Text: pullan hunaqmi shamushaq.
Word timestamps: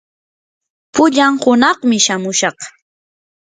pullan 0.93 1.33
hunaqmi 1.43 1.97
shamushaq. 2.05 2.57